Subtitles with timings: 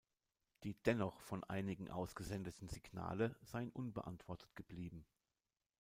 [0.63, 5.05] Die dennoch von einigen ausgesendeten Signale seien unbeantwortet geblieben.